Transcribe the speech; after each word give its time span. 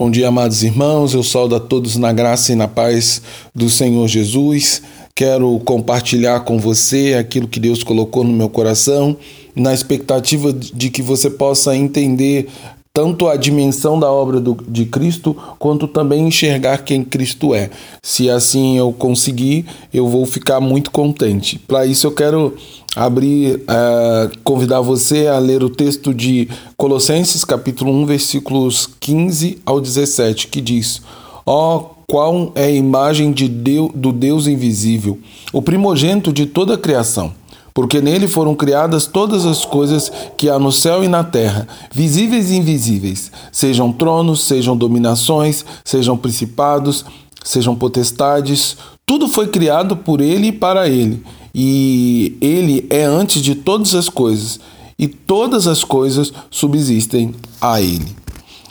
Bom 0.00 0.10
dia, 0.10 0.28
amados 0.28 0.62
irmãos. 0.62 1.12
Eu 1.12 1.22
saúdo 1.22 1.54
a 1.54 1.60
todos 1.60 1.96
na 1.96 2.10
graça 2.10 2.52
e 2.52 2.56
na 2.56 2.66
paz 2.66 3.20
do 3.54 3.68
Senhor 3.68 4.08
Jesus. 4.08 4.82
Quero 5.14 5.60
compartilhar 5.60 6.40
com 6.40 6.58
você 6.58 7.14
aquilo 7.14 7.46
que 7.46 7.60
Deus 7.60 7.82
colocou 7.82 8.24
no 8.24 8.32
meu 8.32 8.48
coração, 8.48 9.14
na 9.54 9.74
expectativa 9.74 10.52
de 10.52 10.88
que 10.88 11.02
você 11.02 11.28
possa 11.28 11.76
entender 11.76 12.48
tanto 12.92 13.28
a 13.28 13.36
dimensão 13.36 14.00
da 14.00 14.10
obra 14.10 14.40
do, 14.40 14.56
de 14.68 14.84
Cristo, 14.84 15.36
quanto 15.58 15.86
também 15.86 16.26
enxergar 16.26 16.78
quem 16.78 17.04
Cristo 17.04 17.54
é. 17.54 17.70
Se 18.02 18.28
assim 18.28 18.76
eu 18.78 18.92
conseguir, 18.92 19.64
eu 19.94 20.08
vou 20.08 20.26
ficar 20.26 20.60
muito 20.60 20.90
contente. 20.90 21.58
Para 21.58 21.86
isso, 21.86 22.08
eu 22.08 22.12
quero 22.12 22.56
abrir, 22.96 23.56
uh, 23.56 24.38
convidar 24.42 24.80
você 24.80 25.28
a 25.28 25.38
ler 25.38 25.62
o 25.62 25.70
texto 25.70 26.12
de 26.12 26.48
Colossenses, 26.76 27.44
capítulo 27.44 27.92
1, 27.92 28.06
versículos 28.06 28.88
15 28.98 29.60
ao 29.64 29.80
17, 29.80 30.48
que 30.48 30.60
diz: 30.60 31.00
Ó, 31.46 31.76
oh, 31.76 31.80
qual 32.08 32.50
é 32.56 32.64
a 32.64 32.70
imagem 32.70 33.30
de 33.30 33.48
Deus, 33.48 33.92
do 33.94 34.10
Deus 34.10 34.48
invisível, 34.48 35.16
o 35.52 35.62
primogênito 35.62 36.32
de 36.32 36.44
toda 36.44 36.74
a 36.74 36.78
criação 36.78 37.38
porque 37.74 38.00
nele 38.00 38.28
foram 38.28 38.54
criadas 38.54 39.06
todas 39.06 39.46
as 39.46 39.64
coisas 39.64 40.10
que 40.36 40.48
há 40.48 40.58
no 40.58 40.72
céu 40.72 41.04
e 41.04 41.08
na 41.08 41.24
terra, 41.24 41.66
visíveis 41.92 42.50
e 42.50 42.56
invisíveis, 42.56 43.30
sejam 43.52 43.92
tronos, 43.92 44.42
sejam 44.42 44.76
dominações, 44.76 45.64
sejam 45.84 46.16
principados, 46.16 47.04
sejam 47.44 47.74
potestades, 47.74 48.76
tudo 49.06 49.28
foi 49.28 49.48
criado 49.48 49.96
por 49.96 50.20
ele 50.20 50.48
e 50.48 50.52
para 50.52 50.88
ele, 50.88 51.22
e 51.54 52.36
ele 52.40 52.86
é 52.90 53.04
antes 53.04 53.42
de 53.42 53.54
todas 53.54 53.94
as 53.94 54.08
coisas, 54.08 54.60
e 54.98 55.08
todas 55.08 55.66
as 55.66 55.82
coisas 55.82 56.32
subsistem 56.50 57.34
a 57.60 57.80
ele. 57.80 58.19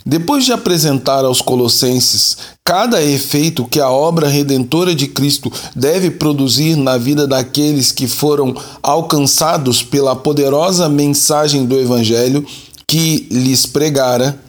Depois 0.05 0.45
de 0.45 0.52
apresentar 0.52 1.26
aos 1.26 1.41
Colossenses 1.41 2.38
cada 2.63 3.02
efeito 3.02 3.66
que 3.66 3.80
a 3.80 3.89
obra 3.89 4.27
redentora 4.27 4.94
de 4.94 5.08
Cristo 5.08 5.52
deve 5.75 6.11
produzir 6.11 6.75
na 6.75 6.97
vida 6.97 7.28
daqueles 7.28 7.92
que 7.92 8.08
foram 8.08 8.55
alcançados 8.81 9.81
pela 9.83 10.16
poderosa 10.16 10.88
mensagem 10.88 11.66
do 11.66 11.80
Evangelho 11.80 12.45
que 12.88 13.27
lhes 13.30 13.66
pregara, 13.66 14.39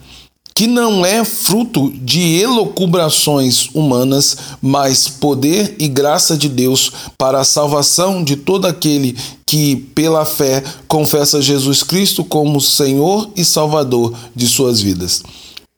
que 0.55 0.67
não 0.67 1.05
é 1.07 1.25
fruto 1.25 1.91
de 1.91 2.39
elocubrações 2.41 3.69
humanas, 3.73 4.37
mas 4.61 5.09
poder 5.09 5.75
e 5.79 5.89
graça 5.89 6.37
de 6.37 6.49
Deus 6.49 6.93
para 7.17 7.41
a 7.41 7.45
salvação 7.45 8.23
de 8.23 8.37
todo 8.37 8.67
aquele 8.67 9.17
que, 9.47 9.77
pela 9.77 10.25
fé, 10.25 10.63
confessa 10.87 11.41
Jesus 11.41 11.83
Cristo 11.83 12.25
como 12.25 12.61
Senhor 12.61 13.31
e 13.35 13.45
Salvador 13.45 14.15
de 14.35 14.47
suas 14.47 14.81
vidas. 14.81 15.23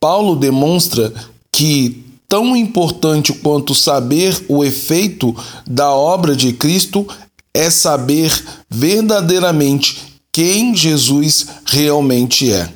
Paulo 0.00 0.34
demonstra 0.34 1.12
que 1.52 2.04
tão 2.28 2.56
importante 2.56 3.32
quanto 3.32 3.74
saber 3.74 4.44
o 4.48 4.64
efeito 4.64 5.36
da 5.66 5.92
obra 5.92 6.34
de 6.34 6.52
Cristo 6.54 7.06
é 7.54 7.70
saber 7.70 8.32
verdadeiramente 8.68 9.98
quem 10.32 10.74
Jesus 10.74 11.46
realmente 11.66 12.50
é. 12.50 12.68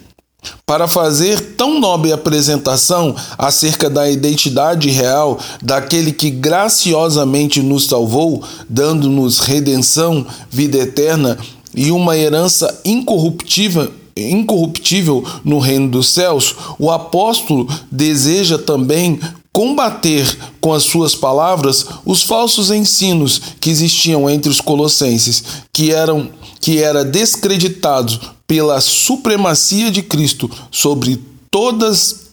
Para 0.64 0.89
fazer 0.89 1.55
tão 1.56 1.78
nobre 1.78 2.12
apresentação 2.12 3.14
acerca 3.39 3.89
da 3.89 4.11
identidade 4.11 4.91
real 4.91 5.39
daquele 5.62 6.12
que 6.12 6.30
graciosamente 6.30 7.62
nos 7.62 7.86
salvou, 7.86 8.42
dando-nos 8.69 9.39
redenção, 9.39 10.27
vida 10.50 10.78
eterna 10.78 11.39
e 11.74 11.91
uma 11.91 12.17
herança 12.17 12.80
incorruptível 12.84 13.92
incorruptível 14.17 15.22
no 15.44 15.58
reino 15.58 15.91
dos 15.91 16.08
céus, 16.08 16.56
o 16.78 16.91
apóstolo 16.91 17.69
deseja 17.92 18.56
também 18.56 19.20
combater 19.52 20.36
com 20.61 20.72
as 20.72 20.83
suas 20.83 21.14
palavras 21.14 21.86
os 22.05 22.22
falsos 22.22 22.70
ensinos 22.70 23.41
que 23.61 23.70
existiam 23.70 24.28
entre 24.28 24.50
os 24.50 24.61
colossenses, 24.61 25.44
que 25.72 25.92
eram 25.92 26.30
que 26.61 26.83
era 26.83 27.05
descreditado 27.05 28.36
pela 28.46 28.80
supremacia 28.80 29.90
de 29.90 30.02
Cristo 30.02 30.51
sobre 30.70 31.23
todas 31.51 32.27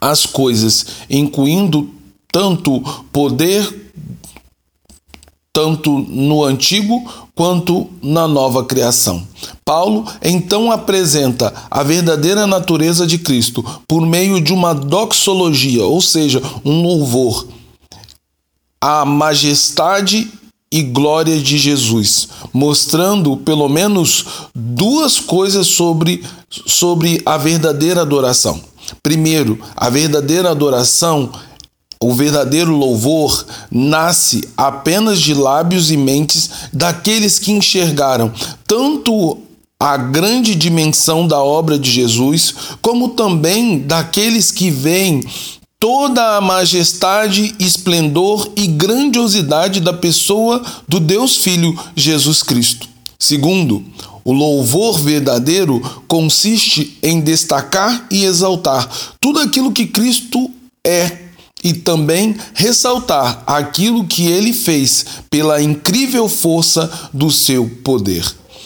as 0.00 0.26
coisas, 0.26 0.86
incluindo 1.08 1.90
tanto 2.30 2.80
poder 3.12 3.84
tanto 5.54 6.00
no 6.00 6.42
antigo 6.42 7.08
quanto 7.32 7.88
na 8.02 8.26
nova 8.26 8.64
criação. 8.64 9.24
Paulo 9.64 10.04
então 10.20 10.72
apresenta 10.72 11.54
a 11.70 11.82
verdadeira 11.84 12.44
natureza 12.44 13.06
de 13.06 13.18
Cristo 13.18 13.64
por 13.86 14.04
meio 14.04 14.40
de 14.40 14.52
uma 14.52 14.74
doxologia, 14.74 15.84
ou 15.84 16.00
seja, 16.00 16.42
um 16.64 16.82
louvor 16.82 17.46
à 18.80 19.04
majestade 19.04 20.28
e 20.74 20.82
glória 20.82 21.38
de 21.38 21.56
Jesus, 21.56 22.28
mostrando 22.52 23.36
pelo 23.36 23.68
menos 23.68 24.26
duas 24.52 25.20
coisas 25.20 25.68
sobre, 25.68 26.24
sobre 26.50 27.22
a 27.24 27.36
verdadeira 27.36 28.00
adoração. 28.00 28.60
Primeiro, 29.00 29.56
a 29.76 29.88
verdadeira 29.88 30.50
adoração 30.50 31.30
o 32.02 32.12
verdadeiro 32.12 32.72
louvor 32.72 33.46
nasce 33.70 34.46
apenas 34.56 35.20
de 35.20 35.32
lábios 35.32 35.92
e 35.92 35.96
mentes 35.96 36.50
daqueles 36.72 37.38
que 37.38 37.52
enxergaram 37.52 38.32
tanto 38.66 39.38
a 39.78 39.96
grande 39.96 40.56
dimensão 40.56 41.26
da 41.26 41.40
obra 41.40 41.78
de 41.78 41.88
Jesus, 41.88 42.52
como 42.82 43.10
também 43.10 43.78
daqueles 43.78 44.50
que 44.50 44.70
veem 44.70 45.22
toda 45.84 46.38
a 46.38 46.40
majestade, 46.40 47.54
esplendor 47.58 48.50
e 48.56 48.66
grandiosidade 48.66 49.80
da 49.80 49.92
pessoa 49.92 50.64
do 50.88 50.98
Deus 50.98 51.36
Filho 51.36 51.78
Jesus 51.94 52.42
Cristo. 52.42 52.88
Segundo, 53.18 53.84
o 54.24 54.32
louvor 54.32 54.98
verdadeiro 54.98 55.82
consiste 56.08 56.96
em 57.02 57.20
destacar 57.20 58.06
e 58.10 58.24
exaltar 58.24 58.88
tudo 59.20 59.40
aquilo 59.40 59.72
que 59.72 59.84
Cristo 59.84 60.50
é 60.82 61.18
e 61.62 61.74
também 61.74 62.34
ressaltar 62.54 63.42
aquilo 63.46 64.06
que 64.06 64.26
ele 64.26 64.54
fez 64.54 65.04
pela 65.28 65.60
incrível 65.60 66.30
força 66.30 66.90
do 67.12 67.30
seu 67.30 67.68
poder. 67.84 68.24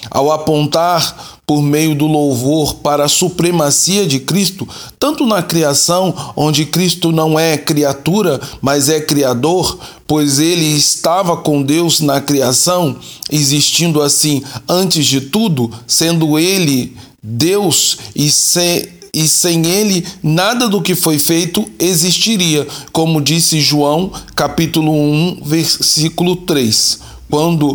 Ao 0.09 0.31
apontar 0.31 1.38
por 1.49 1.63
meio 1.63 1.95
do 1.95 2.07
louvor 2.07 2.75
para 2.75 3.07
a 3.07 3.09
supremacia 3.09 4.07
de 4.07 4.21
Cristo, 4.21 4.69
tanto 4.99 5.25
na 5.25 5.43
criação, 5.43 6.15
onde 6.37 6.67
Cristo 6.67 7.11
não 7.11 7.41
é 7.41 7.57
criatura, 7.57 8.39
mas 8.61 8.91
é 8.91 9.01
criador, 9.01 9.79
pois 10.07 10.39
ele 10.39 10.67
estava 10.67 11.39
com 11.39 11.63
Deus 11.63 12.01
na 12.01 12.21
criação, 12.21 12.99
existindo 13.33 14.03
assim 14.03 14.43
antes 14.69 15.07
de 15.07 15.23
tudo, 15.23 15.71
sendo 15.87 16.39
ele 16.39 16.95
Deus 17.23 17.97
e 18.15 18.31
ser 18.31 18.99
e 19.15 19.27
sem 19.27 19.67
ele 19.67 20.07
nada 20.23 20.69
do 20.69 20.83
que 20.83 20.95
foi 20.95 21.19
feito 21.19 21.67
existiria, 21.79 22.69
como 22.93 23.23
disse 23.23 23.59
João, 23.59 24.13
capítulo 24.37 24.93
1, 24.93 25.41
versículo 25.43 26.37
3. 26.37 27.01
Quando 27.31 27.75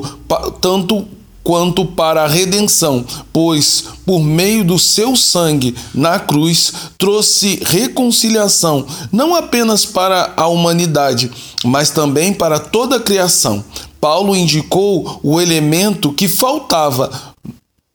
tanto 0.62 1.08
quanto 1.44 1.86
para 1.86 2.24
a 2.24 2.28
redenção, 2.28 3.06
pois 3.32 3.84
por 4.06 4.22
meio 4.24 4.64
do 4.64 4.80
seu 4.80 5.16
sangue 5.16 5.76
na 5.94 6.20
cruz 6.20 6.74
trouxe 6.98 7.62
reconciliação, 7.66 8.86
não 9.12 9.36
apenas 9.36 9.86
para 9.86 10.34
a 10.38 10.48
humanidade, 10.48 11.30
mas 11.64 11.90
também 11.90 12.34
para 12.34 12.60
toda 12.60 12.96
a 12.96 13.02
criação. 13.02 13.64
Paulo 14.00 14.36
indicou 14.36 15.20
o 15.24 15.40
elemento 15.40 16.12
que 16.14 16.28
faltava 16.28 17.34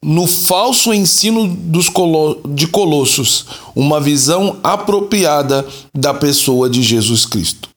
no 0.03 0.25
falso 0.25 0.93
ensino 0.93 1.45
dos 1.45 1.89
colo 1.89 2.39
de 2.47 2.67
Colossos, 2.67 3.45
uma 3.75 3.99
visão 3.99 4.57
apropriada 4.63 5.67
da 5.93 6.13
pessoa 6.13 6.69
de 6.69 6.81
Jesus 6.81 7.25
Cristo. 7.25 7.69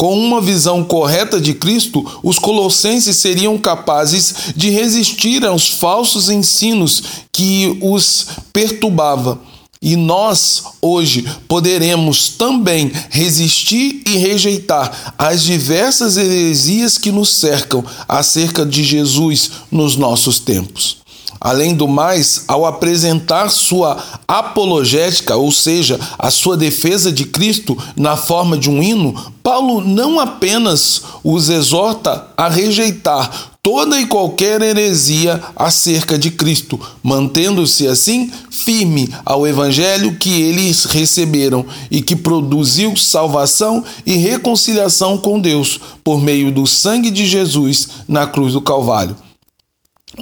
Com 0.00 0.18
uma 0.18 0.40
visão 0.40 0.82
correta 0.82 1.38
de 1.38 1.52
Cristo, 1.52 2.02
os 2.22 2.38
colossenses 2.38 3.18
seriam 3.18 3.58
capazes 3.58 4.34
de 4.56 4.70
resistir 4.70 5.44
aos 5.44 5.68
falsos 5.68 6.30
ensinos 6.30 7.02
que 7.30 7.76
os 7.82 8.28
perturbava. 8.50 9.38
E 9.82 9.96
nós, 9.96 10.62
hoje, 10.80 11.26
poderemos 11.46 12.30
também 12.30 12.90
resistir 13.10 14.02
e 14.06 14.16
rejeitar 14.16 15.14
as 15.18 15.42
diversas 15.42 16.16
heresias 16.16 16.96
que 16.96 17.12
nos 17.12 17.36
cercam 17.36 17.84
acerca 18.08 18.64
de 18.64 18.82
Jesus 18.82 19.50
nos 19.70 19.96
nossos 19.96 20.38
tempos. 20.38 20.99
Além 21.40 21.74
do 21.74 21.88
mais, 21.88 22.44
ao 22.46 22.66
apresentar 22.66 23.48
sua 23.48 23.96
apologética, 24.28 25.36
ou 25.36 25.50
seja, 25.50 25.98
a 26.18 26.30
sua 26.30 26.54
defesa 26.54 27.10
de 27.10 27.24
Cristo 27.24 27.78
na 27.96 28.14
forma 28.14 28.58
de 28.58 28.68
um 28.68 28.82
hino, 28.82 29.14
Paulo 29.42 29.80
não 29.80 30.20
apenas 30.20 31.02
os 31.24 31.48
exorta 31.48 32.26
a 32.36 32.46
rejeitar 32.46 33.50
toda 33.62 34.00
e 34.00 34.06
qualquer 34.06 34.60
heresia 34.62 35.42
acerca 35.56 36.18
de 36.18 36.30
Cristo, 36.30 36.78
mantendo-se 37.02 37.86
assim 37.86 38.30
firme 38.50 39.08
ao 39.24 39.46
evangelho 39.46 40.16
que 40.16 40.42
eles 40.42 40.84
receberam 40.84 41.64
e 41.90 42.02
que 42.02 42.16
produziu 42.16 42.94
salvação 42.96 43.82
e 44.04 44.16
reconciliação 44.16 45.16
com 45.16 45.40
Deus 45.40 45.80
por 46.04 46.20
meio 46.20 46.52
do 46.52 46.66
sangue 46.66 47.10
de 47.10 47.26
Jesus 47.26 47.88
na 48.06 48.26
cruz 48.26 48.52
do 48.52 48.60
Calvário. 48.60 49.16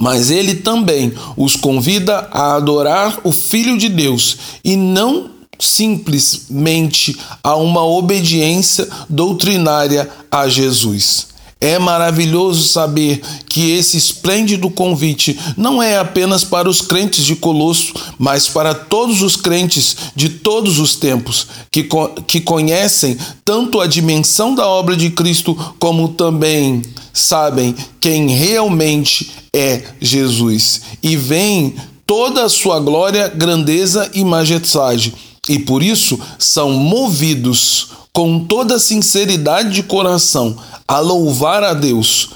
Mas 0.00 0.30
ele 0.30 0.56
também 0.56 1.12
os 1.36 1.56
convida 1.56 2.28
a 2.30 2.56
adorar 2.56 3.20
o 3.24 3.32
Filho 3.32 3.78
de 3.78 3.88
Deus 3.88 4.36
e 4.64 4.76
não 4.76 5.30
simplesmente 5.58 7.16
a 7.42 7.56
uma 7.56 7.84
obediência 7.84 8.88
doutrinária 9.08 10.08
a 10.30 10.48
Jesus. 10.48 11.28
É 11.60 11.76
maravilhoso 11.76 12.68
saber 12.68 13.20
que 13.48 13.72
esse 13.72 13.96
esplêndido 13.96 14.70
convite 14.70 15.36
não 15.56 15.82
é 15.82 15.98
apenas 15.98 16.44
para 16.44 16.70
os 16.70 16.80
crentes 16.80 17.24
de 17.24 17.34
Colosso, 17.34 17.92
mas 18.16 18.48
para 18.48 18.74
todos 18.74 19.22
os 19.22 19.34
crentes 19.34 19.96
de 20.14 20.28
todos 20.28 20.78
os 20.78 20.94
tempos, 20.94 21.48
que, 21.68 21.88
que 22.28 22.40
conhecem 22.40 23.18
tanto 23.44 23.80
a 23.80 23.88
dimensão 23.88 24.54
da 24.54 24.68
obra 24.68 24.96
de 24.96 25.10
Cristo, 25.10 25.54
como 25.80 26.10
também 26.10 26.80
sabem 27.12 27.74
quem 28.00 28.28
realmente 28.28 29.28
é 29.52 29.82
Jesus 30.00 30.82
e 31.02 31.16
veem 31.16 31.74
toda 32.06 32.44
a 32.44 32.48
sua 32.48 32.78
glória, 32.78 33.28
grandeza 33.28 34.08
e 34.14 34.24
majestade. 34.24 35.12
E 35.48 35.58
por 35.58 35.82
isso 35.82 36.18
são 36.38 36.72
movidos 36.72 37.88
com 38.12 38.44
toda 38.44 38.78
sinceridade 38.78 39.72
de 39.72 39.82
coração 39.82 40.56
a 40.86 40.98
louvar 40.98 41.62
a 41.62 41.74
Deus 41.74 42.30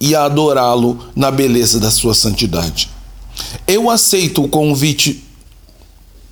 e 0.00 0.14
a 0.14 0.24
adorá-lo 0.24 0.98
na 1.14 1.30
beleza 1.30 1.78
da 1.78 1.90
sua 1.90 2.14
santidade. 2.14 2.90
Eu 3.66 3.88
aceito 3.88 4.42
o 4.42 4.48
convite 4.48 5.22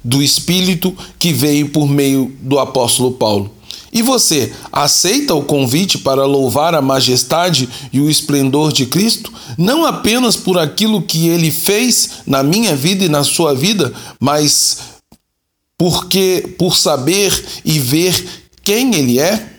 do 0.05 0.23
Espírito 0.23 0.97
que 1.19 1.33
veio 1.33 1.69
por 1.69 1.89
meio 1.89 2.35
do 2.41 2.59
apóstolo 2.59 3.13
Paulo. 3.13 3.51
E 3.93 4.01
você 4.01 4.53
aceita 4.73 5.35
o 5.35 5.45
convite 5.45 5.99
para 5.99 6.25
louvar 6.25 6.75
a 6.75 6.81
majestade 6.81 7.69
e 7.93 8.01
o 8.01 8.09
esplendor 8.09 8.73
de 8.73 8.87
Cristo, 8.87 9.31
não 9.59 9.85
apenas 9.85 10.35
por 10.35 10.59
aquilo 10.59 11.03
que 11.03 11.29
ele 11.29 11.51
fez 11.51 12.23
na 12.27 12.43
minha 12.43 12.75
vida 12.75 13.05
e 13.05 13.09
na 13.09 13.23
sua 13.23 13.55
vida, 13.55 13.93
mas 14.19 14.79
porque 15.77 16.55
por 16.59 16.77
saber 16.77 17.45
e 17.65 17.79
ver 17.79 18.42
quem 18.63 18.95
ele 18.95 19.19
é? 19.19 19.51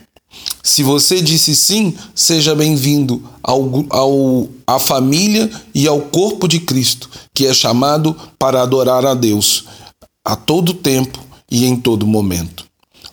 Se 0.62 0.82
você 0.82 1.22
disse 1.22 1.56
sim, 1.56 1.94
seja 2.16 2.56
bem-vindo 2.56 3.22
ao, 3.44 3.86
ao, 3.90 4.48
à 4.66 4.80
família 4.80 5.52
e 5.76 5.88
ao 5.88 6.00
corpo 6.02 6.48
de 6.48 6.60
Cristo, 6.60 7.10
que 7.34 7.46
é 7.46 7.54
chamado 7.54 8.16
para 8.40 8.62
adorar 8.62 9.06
a 9.06 9.14
Deus 9.14 9.66
a 10.26 10.36
todo 10.36 10.74
tempo 10.74 11.20
e 11.52 11.66
em 11.66 11.76
todo 11.76 12.08
momento. 12.08 12.66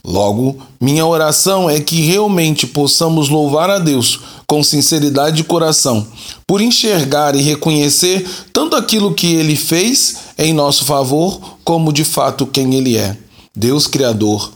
Logo, 0.04 0.56
minha 0.80 1.04
oração 1.04 1.68
é 1.68 1.78
que 1.78 2.00
realmente 2.00 2.66
possamos 2.66 3.28
louvar 3.28 3.68
a 3.68 3.78
Deus 3.78 4.20
com 4.46 4.62
sinceridade 4.62 5.36
de 5.36 5.44
coração, 5.44 6.06
por 6.46 6.60
enxergar 6.60 7.34
e 7.34 7.42
reconhecer 7.42 8.26
tanto 8.52 8.76
aquilo 8.76 9.12
que 9.12 9.34
ele 9.34 9.56
fez 9.56 10.16
em 10.38 10.54
nosso 10.54 10.84
favor, 10.84 11.58
como 11.64 11.92
de 11.92 12.04
fato 12.04 12.46
quem 12.46 12.74
ele 12.74 12.96
é. 12.96 13.16
Deus 13.54 13.86
Criador, 13.86 14.52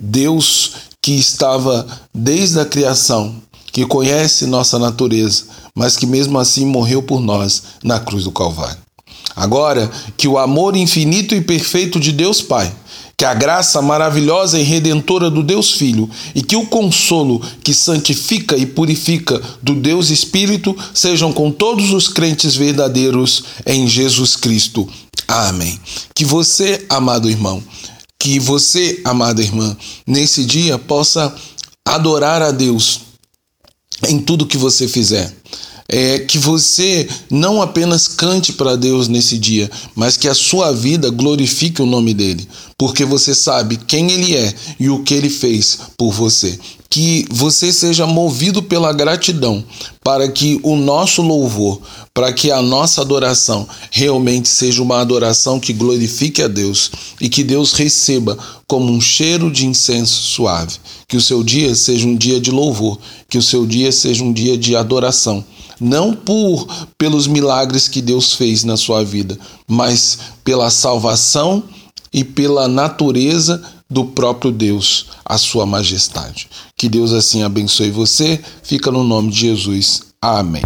Deus 0.00 0.72
que 1.02 1.12
estava 1.12 1.86
desde 2.14 2.60
a 2.60 2.64
criação, 2.64 3.34
que 3.72 3.86
conhece 3.86 4.46
nossa 4.46 4.78
natureza, 4.78 5.44
mas 5.74 5.96
que 5.96 6.06
mesmo 6.06 6.38
assim 6.38 6.66
morreu 6.66 7.02
por 7.02 7.20
nós 7.20 7.62
na 7.82 7.98
cruz 7.98 8.24
do 8.24 8.32
Calvário. 8.32 8.78
Agora 9.34 9.90
que 10.16 10.26
o 10.26 10.38
amor 10.38 10.76
infinito 10.76 11.34
e 11.34 11.40
perfeito 11.40 12.00
de 12.00 12.12
Deus 12.12 12.42
Pai, 12.42 12.72
que 13.16 13.24
a 13.24 13.34
graça 13.34 13.82
maravilhosa 13.82 14.60
e 14.60 14.62
redentora 14.62 15.28
do 15.28 15.42
Deus 15.42 15.72
Filho 15.72 16.08
e 16.34 16.42
que 16.42 16.54
o 16.54 16.66
consolo 16.66 17.42
que 17.64 17.74
santifica 17.74 18.56
e 18.56 18.64
purifica 18.64 19.40
do 19.60 19.74
Deus 19.74 20.10
Espírito 20.10 20.76
sejam 20.94 21.32
com 21.32 21.50
todos 21.50 21.90
os 21.90 22.06
crentes 22.06 22.54
verdadeiros 22.54 23.44
em 23.66 23.88
Jesus 23.88 24.36
Cristo. 24.36 24.88
Amém. 25.26 25.78
Que 26.14 26.24
você, 26.24 26.86
amado 26.88 27.28
irmão, 27.28 27.62
que 28.18 28.38
você, 28.38 29.00
amada 29.04 29.42
irmã, 29.42 29.76
nesse 30.06 30.44
dia 30.44 30.78
possa 30.78 31.34
adorar 31.86 32.42
a 32.42 32.50
Deus 32.50 33.00
em 34.08 34.18
tudo 34.18 34.46
que 34.46 34.56
você 34.56 34.88
fizer. 34.88 35.34
É, 35.90 36.18
que 36.18 36.36
você 36.36 37.08
não 37.30 37.62
apenas 37.62 38.06
cante 38.06 38.52
para 38.52 38.76
Deus 38.76 39.08
nesse 39.08 39.38
dia, 39.38 39.70
mas 39.94 40.18
que 40.18 40.28
a 40.28 40.34
sua 40.34 40.70
vida 40.70 41.08
glorifique 41.08 41.80
o 41.80 41.86
nome 41.86 42.12
dele, 42.12 42.46
porque 42.76 43.06
você 43.06 43.34
sabe 43.34 43.78
quem 43.78 44.10
ele 44.10 44.36
é 44.36 44.54
e 44.78 44.90
o 44.90 45.02
que 45.02 45.14
ele 45.14 45.30
fez 45.30 45.78
por 45.96 46.12
você 46.12 46.58
que 46.90 47.26
você 47.30 47.72
seja 47.72 48.06
movido 48.06 48.62
pela 48.62 48.92
gratidão, 48.92 49.62
para 50.02 50.28
que 50.28 50.58
o 50.62 50.74
nosso 50.74 51.20
louvor, 51.20 51.80
para 52.14 52.32
que 52.32 52.50
a 52.50 52.62
nossa 52.62 53.02
adoração 53.02 53.68
realmente 53.90 54.48
seja 54.48 54.82
uma 54.82 55.00
adoração 55.00 55.60
que 55.60 55.72
glorifique 55.72 56.42
a 56.42 56.48
Deus 56.48 56.90
e 57.20 57.28
que 57.28 57.44
Deus 57.44 57.72
receba 57.74 58.38
como 58.66 58.90
um 58.90 59.00
cheiro 59.00 59.50
de 59.50 59.66
incenso 59.66 60.22
suave. 60.22 60.76
Que 61.06 61.16
o 61.16 61.20
seu 61.20 61.42
dia 61.42 61.74
seja 61.74 62.06
um 62.06 62.16
dia 62.16 62.40
de 62.40 62.50
louvor, 62.50 62.98
que 63.28 63.38
o 63.38 63.42
seu 63.42 63.66
dia 63.66 63.92
seja 63.92 64.24
um 64.24 64.32
dia 64.32 64.56
de 64.56 64.74
adoração 64.74 65.44
não 65.80 66.12
por 66.12 66.66
pelos 66.96 67.26
milagres 67.26 67.86
que 67.86 68.02
Deus 68.02 68.32
fez 68.32 68.64
na 68.64 68.76
sua 68.76 69.04
vida, 69.04 69.38
mas 69.66 70.18
pela 70.42 70.70
salvação 70.70 71.62
e 72.12 72.24
pela 72.24 72.66
natureza 72.66 73.62
do 73.90 74.04
próprio 74.04 74.52
Deus, 74.52 75.06
a 75.24 75.38
sua 75.38 75.64
majestade. 75.64 76.48
Que 76.76 76.88
Deus 76.88 77.12
assim 77.12 77.42
abençoe 77.42 77.90
você. 77.90 78.38
Fica 78.62 78.90
no 78.90 79.02
nome 79.02 79.30
de 79.30 79.40
Jesus. 79.40 80.08
Amém. 80.20 80.62